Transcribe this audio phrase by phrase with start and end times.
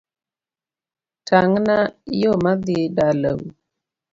[1.27, 1.77] Tangna
[2.21, 3.43] yoo madhi dala u